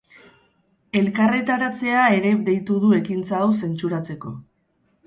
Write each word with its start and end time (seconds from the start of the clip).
Elkarretaratzea 1.01 2.07
ere 2.17 2.33
deitu 2.51 2.79
du 2.87 2.91
ekintza 3.03 3.43
hau 3.45 3.53
zentsuratzeko. 3.63 4.39